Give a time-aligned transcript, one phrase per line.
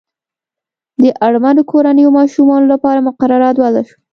[1.01, 3.99] د اړمنو کورنیو ماشومانو لپاره مقررات وضع شول.